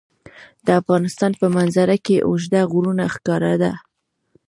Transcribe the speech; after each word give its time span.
د 0.65 0.67
افغانستان 0.81 1.31
په 1.41 1.45
منظره 1.57 1.95
کې 2.05 2.25
اوږده 2.27 2.61
غرونه 2.71 3.03
ښکاره 3.15 3.53
ده. 3.61 3.73